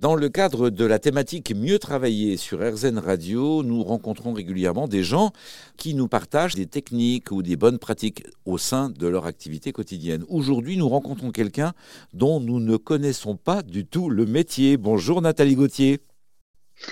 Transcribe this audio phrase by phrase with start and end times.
[0.00, 5.02] Dans le cadre de la thématique Mieux travailler sur RZN Radio, nous rencontrons régulièrement des
[5.02, 5.32] gens
[5.76, 10.24] qui nous partagent des techniques ou des bonnes pratiques au sein de leur activité quotidienne.
[10.28, 11.72] Aujourd'hui, nous rencontrons quelqu'un
[12.14, 14.76] dont nous ne connaissons pas du tout le métier.
[14.76, 15.98] Bonjour Nathalie Gauthier.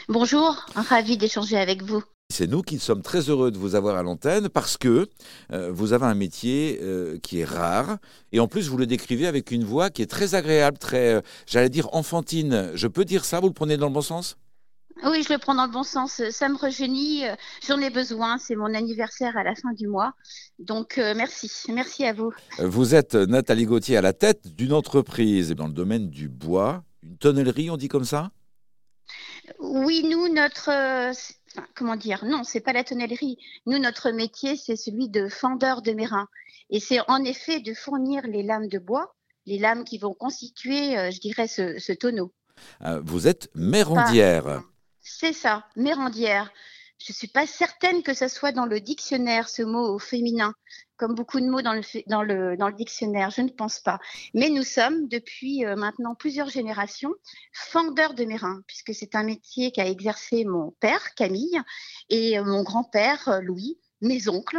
[0.09, 2.02] Bonjour, ravi d'échanger avec vous.
[2.39, 5.09] C'est nous qui sommes très heureux de vous avoir à l'antenne parce que
[5.55, 7.96] euh, vous avez un métier euh, qui est rare
[8.30, 11.21] et en plus vous le décrivez avec une voix qui est très agréable, très, euh,
[11.46, 12.72] j'allais dire enfantine.
[12.75, 13.41] Je peux dire ça?
[13.41, 14.36] Vous le prenez dans le bon sens?
[15.03, 16.21] Oui, je le prends dans le bon sens.
[16.29, 17.22] Ça me rejeunit.
[17.67, 18.37] J'en ai besoin.
[18.37, 20.12] C'est mon anniversaire à la fin du mois.
[20.59, 21.50] Donc, merci.
[21.73, 22.32] Merci à vous.
[22.59, 27.17] Vous êtes Nathalie Gauthier à la tête d'une entreprise dans le domaine du bois, une
[27.17, 28.31] tonnellerie, on dit comme ça?
[29.59, 30.71] Oui, nous, notre
[31.75, 32.25] comment dire?
[32.25, 33.39] Non, c'est pas la tonnellerie.
[33.67, 36.29] Nous, notre métier, c'est celui de fendeur de mérins.
[36.70, 39.15] Et c'est en effet de fournir les lames de bois,
[39.47, 42.33] les lames qui vont constituer, euh, je dirais, ce, tonneau.
[42.83, 44.62] Euh, vous êtes mérandière.
[45.01, 46.51] C'est ça, mérandière.
[46.98, 50.55] Je ne suis pas certaine que ce soit dans le dictionnaire, ce mot au féminin,
[50.97, 53.30] comme beaucoup de mots dans le, dans le, dans le dictionnaire.
[53.30, 53.98] Je ne pense pas.
[54.34, 57.12] Mais nous sommes, depuis euh, maintenant plusieurs générations,
[57.52, 61.61] fendeurs de mérins, puisque c'est un métier qu'a exercé mon père, Camille,
[62.08, 64.58] et euh, mon grand-père, euh, Louis, mes oncles,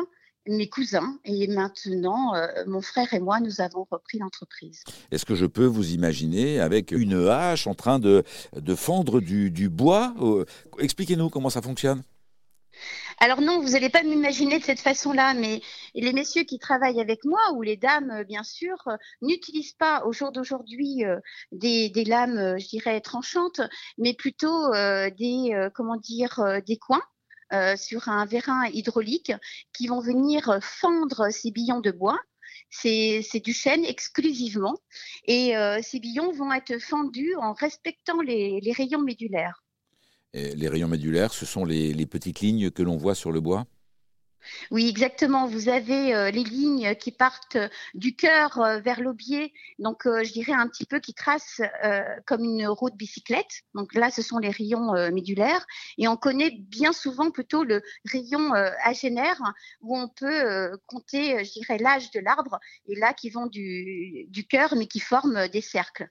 [0.49, 2.31] mes cousins et maintenant
[2.67, 4.81] mon frère et moi nous avons repris l'entreprise.
[5.11, 8.23] Est-ce que je peux vous imaginer avec une hache en train de,
[8.55, 10.15] de fendre du, du bois
[10.80, 12.02] Expliquez-nous comment ça fonctionne.
[13.20, 15.62] Alors non, vous n'allez pas m'imaginer de cette façon-là, mais
[15.96, 20.06] les messieurs qui travaillent avec moi, ou les dames, euh, bien sûr, euh, n'utilisent pas
[20.06, 21.20] au jour d'aujourd'hui euh,
[21.52, 23.62] des, lames, je dirais, tranchantes,
[23.98, 27.02] mais plutôt des, comment dire, des coins.
[27.78, 29.34] sur un vérin hydraulique
[29.73, 32.20] qui vont venir fendre ces billons de bois.
[32.70, 34.78] C'est du chêne exclusivement
[35.26, 39.62] et ces billons vont être fendus en respectant les rayons médulaires
[40.33, 43.66] les rayons médulaires, ce sont les, petites lignes que l'on voit sur le bois
[44.72, 45.48] oui, exactement.
[45.48, 50.32] Vous avez euh, les lignes qui partent euh, du cœur euh, vers l'aubier, donc je
[50.32, 51.61] dirais un petit peu qui tracent
[52.26, 53.64] comme une route bicyclette.
[53.73, 55.66] Donc là, ce sont les rayons médulaires.
[55.98, 58.52] Et on connaît bien souvent plutôt le rayon
[58.83, 59.39] agénaire,
[59.82, 64.45] où on peut compter, je dirais, l'âge de l'arbre, et là qui vont du, du
[64.45, 66.10] cœur, mais qui forment des cercles.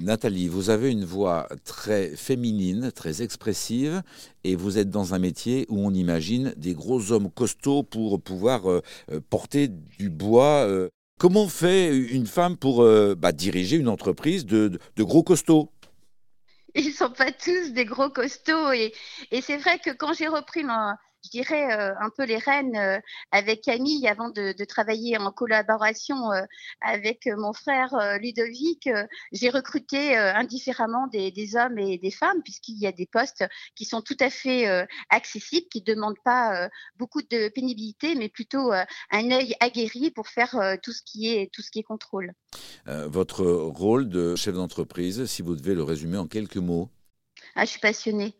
[0.00, 4.02] Nathalie, vous avez une voix très féminine, très expressive,
[4.44, 8.70] et vous êtes dans un métier où on imagine des gros hommes costauds pour pouvoir
[8.70, 10.66] euh, euh, porter du bois.
[10.66, 10.88] Euh.
[11.18, 12.82] Comment fait une femme pour
[13.18, 15.70] bah, diriger une entreprise de, gros costauds?
[16.74, 18.72] Ils ne sont pas tous des gros costauds.
[18.72, 18.94] Et,
[19.30, 22.76] et c'est vrai que quand j'ai repris ma, je dirais, euh, un peu les rênes
[22.76, 22.98] euh,
[23.30, 26.42] avec Camille avant de, travailler en collaboration euh,
[26.80, 28.88] avec mon frère Ludovic.
[29.32, 33.44] J'ai recruté indifféremment des, hommes et des femmes puisqu'il y a des postes
[33.74, 38.70] qui sont tout à fait accessibles, qui ne demandent pas beaucoup de pénibilité, mais plutôt
[38.72, 42.32] un œil aguerri pour faire tout ce qui est tout ce qui est contrôle.
[42.86, 46.90] votre rôle de chef d'entreprise, si vous devez le résumer en quelques mots?
[47.56, 48.39] Ah, je suis passionnée.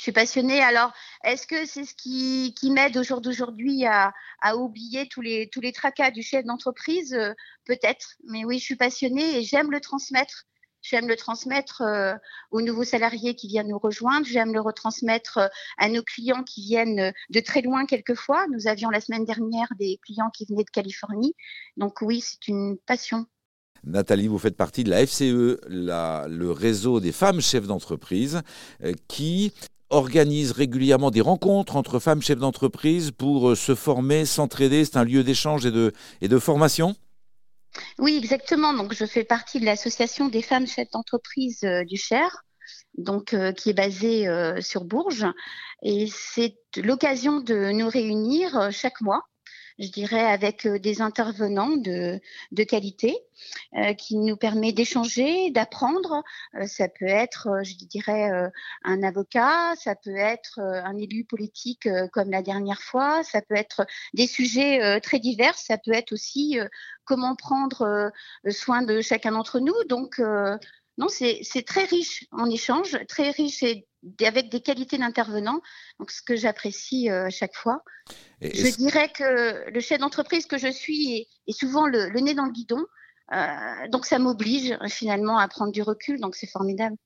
[0.00, 0.62] Je suis passionnée.
[0.62, 0.94] Alors,
[1.24, 4.14] est-ce que c'est ce qui, m'aide au jour d'aujourd'hui à,
[4.56, 7.12] oublier tous les, tous les tracas du chef d'entreprise?
[7.12, 7.34] Euh,
[7.66, 8.14] Peut-être.
[8.26, 10.46] Mais oui, je suis passionnée et j'aime le transmettre.
[10.80, 12.14] J'aime le transmettre euh,
[12.50, 14.24] aux nouveaux salariés qui viennent nous rejoindre.
[14.24, 18.46] J'aime le retransmettre euh, à nos clients qui viennent de très loin quelquefois.
[18.50, 21.34] Nous avions la semaine dernière des clients qui venaient de Californie.
[21.76, 23.26] Donc oui, c'est une passion.
[23.84, 28.40] Nathalie, vous faites partie de la FCE, le réseau des femmes chefs d'entreprise,
[29.06, 29.52] qui
[29.90, 34.84] organise régulièrement des rencontres entre femmes chefs d'entreprise pour euh, se former, s'entraider.
[34.84, 36.96] C'est un lieu d'échange et de, et de formation
[37.98, 38.72] Oui, exactement.
[38.72, 42.44] Donc, je fais partie de l'association des femmes chefs d'entreprise euh, du Cher,
[42.96, 44.26] donc, euh, qui est basée
[44.60, 45.26] sur Bourges.
[45.82, 49.22] Et c'est l'occasion de nous réunir chaque mois
[49.80, 52.20] je dirais, avec euh, des intervenants de,
[52.64, 53.16] qualité
[53.74, 56.22] euh, qui nous permet d'échanger, d'apprendre.
[56.54, 58.30] Euh, ça peut être, je dirais,
[58.84, 63.86] un avocat, ça peut être un élu politique comme la dernière fois, ça peut être
[64.12, 66.58] des sujets très divers, ça peut être aussi
[67.04, 68.12] comment prendre
[68.50, 69.74] soin de chacun d'entre nous.
[69.88, 70.18] Donc,
[70.98, 73.86] non, c'est très riche en échange, très riche et
[74.22, 75.60] avec des qualités d'intervenants,
[75.98, 77.82] donc ce que j'apprécie à chaque fois.
[78.40, 82.52] Je dirais que le chef d'entreprise que je suis est, souvent le, nez dans le
[82.52, 82.84] guidon,
[83.32, 86.96] euh, donc ça m'oblige finalement à prendre du recul, donc c'est formidable.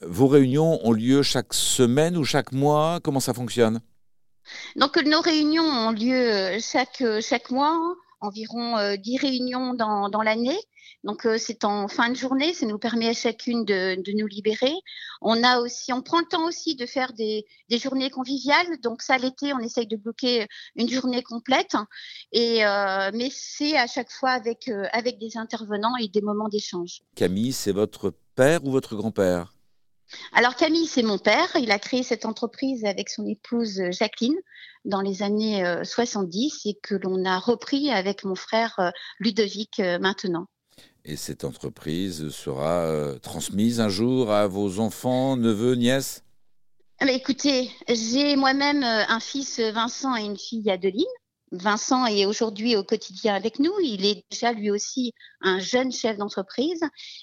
[0.00, 3.00] Vos réunions ont lieu chaque semaine ou chaque mois?
[3.02, 3.80] Comment ça fonctionne?
[4.76, 10.58] Donc nos réunions ont lieu chaque, chaque mois environ 10 réunions dans, dans l'année.
[11.04, 14.72] Donc c'est en fin de journée, ça nous permet à chacune de, de, nous libérer.
[15.20, 18.80] On a aussi, on prend le temps aussi de faire des, des journées conviviales.
[18.82, 20.46] Donc ça l'été, on essaye de bloquer
[20.76, 21.74] une journée complète.
[22.30, 27.02] Et euh, mais c'est à chaque fois avec avec des intervenants et des moments d'échange.
[27.16, 29.52] Camille, c'est votre père ou votre grand-père?
[30.32, 31.48] Alors Camille, c'est mon père.
[31.56, 34.36] Il a créé cette entreprise avec son épouse euh, Jacqueline
[34.84, 39.80] dans les années 70 euh, et que l'on a repris avec mon frère euh, Ludovic
[40.00, 40.46] maintenant.
[41.04, 46.22] Et cette entreprise sera transmise un jour à vos enfants, neveux, nièces?
[47.00, 51.04] Ah, Écoutez, j'ai moi-même un fils Vincent et une fille Adeline.
[51.52, 53.72] Vincent est aujourd'hui au quotidien avec nous.
[53.84, 55.12] Il est déjà lui aussi
[55.42, 56.80] un jeune chef d'entreprise.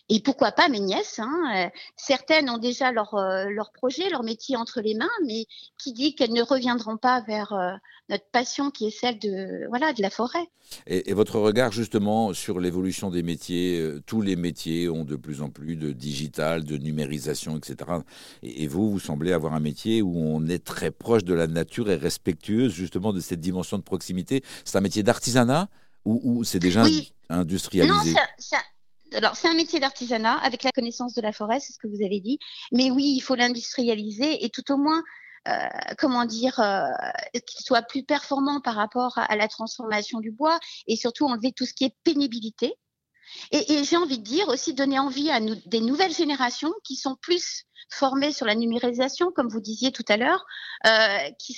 [0.08, 4.22] Et pourquoi pas mes nièces hein, euh, Certaines ont déjà leur, euh, leur projet, leur
[4.22, 5.46] métier entre les mains, mais
[5.80, 7.72] qui dit qu'elles ne reviendront pas vers euh,
[8.10, 10.48] notre passion qui est celle de, voilà, de la forêt.
[10.86, 15.50] Et, votre regard justement sur l'évolution des métiers, tous les métiers ont de plus en
[15.50, 17.78] plus de digital, de numérisation, etc.
[18.44, 21.48] Et, et vous, vous semblez avoir un métier où on est très proche de la
[21.48, 25.68] nature et respectueuse justement de cette dimension de proximité c'est un métier d'artisanat
[26.06, 26.84] ou, c'est déjà
[27.30, 28.16] industrialisé?
[29.14, 32.04] alors, c'est un métier d'artisanat avec la connaissance de la forêt, c'est ce que vous
[32.04, 32.40] avez dit.
[32.72, 35.04] Mais oui, il faut l'industrialiser et tout au moins,
[35.48, 35.68] euh,
[35.98, 36.84] comment dire, euh,
[37.34, 41.66] qu'il soit plus performant par rapport à, la transformation du bois et surtout enlever tout
[41.66, 42.76] ce qui est pénibilité.
[43.52, 47.66] Et, j'ai envie de dire aussi donner envie à des nouvelles générations qui sont plus
[47.90, 50.46] formées sur la numérisation, comme vous disiez tout à l'heure,
[50.88, 51.58] euh, qui,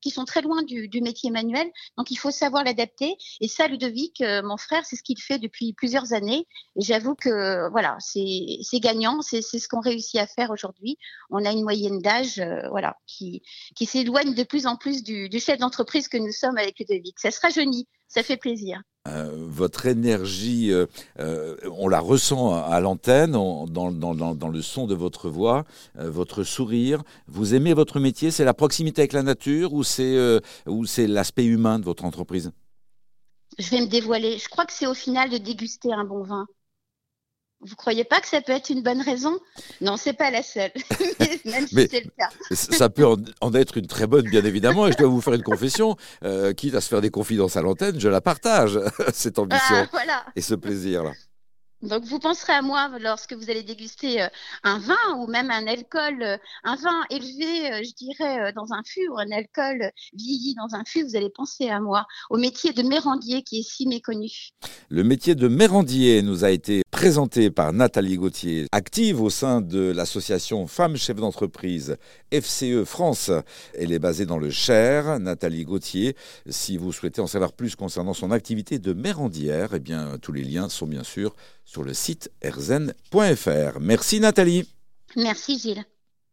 [0.00, 1.68] qui sont très loin du, métier manuel.
[1.98, 3.16] Donc il faut savoir l'adapter.
[3.40, 6.46] Et ça, Ludovic, euh, mon frère, c'est ce qu'il fait depuis plusieurs années.
[6.76, 9.20] Et j'avoue que voilà, c'est gagnant.
[9.20, 10.96] C'est ce qu'on réussit à faire aujourd'hui.
[11.30, 13.42] On a une moyenne d'âge euh, voilà, qui,
[13.74, 17.18] qui s'éloigne de plus en plus du, chef d'entreprise que nous sommes avec Ludovic.
[17.18, 17.88] Ça se rajeunit.
[18.06, 18.82] Ça fait plaisir.
[19.06, 20.70] Votre énergie,
[21.18, 25.51] on la ressent à, l'antenne, dans, dans, le son de votre voix,
[25.94, 27.02] votre sourire.
[27.26, 31.84] Vous aimez votre métier C'est la proximité avec la nature ou c'est l'aspect humain de
[31.84, 32.52] votre entreprise?
[33.58, 34.38] Je vais me dévoiler.
[34.38, 36.46] Je crois que c'est au final de déguster un bon vin.
[37.64, 39.38] Vous croyez pas que ça peut être une bonne raison?
[39.80, 40.72] Non, c'est pas la seule,
[41.44, 42.28] même si c'est le cas.
[42.50, 44.88] ça peut en, être une très bonne, bien évidemment.
[44.88, 47.62] Et je dois vous faire une confession, euh, quitte à se faire des confidences à
[47.62, 48.80] l'antenne, je la partage
[49.12, 51.12] cette ambition ah, et ce plaisir-là.
[51.82, 54.28] Donc vous penserez à moi lorsque vous allez déguster euh,
[54.62, 58.82] un vin ou même un alcool, euh, un vin élevé, euh, je dirais, dans un
[58.84, 62.72] fût ou un alcool vieilli dans un fût, vous allez penser à moi, au métier
[62.72, 64.30] de mérandier qui est si méconnu.
[64.90, 69.90] Le métier de mérandier nous a été présenté par Nathalie Gauthier, active au sein de
[69.90, 71.96] l'association Femmes Chefs d'entreprise
[72.30, 73.30] FCE France.
[73.74, 76.14] Elle est basée dans le Cher, Nathalie Gauthier.
[76.48, 80.44] Si vous souhaitez en savoir plus concernant son activité de mérandière, eh bien tous les
[80.44, 81.34] liens sont bien sûr
[81.64, 83.80] sur le site erzen.fr.
[83.80, 84.68] Merci Nathalie.
[85.16, 85.84] Merci Gilles.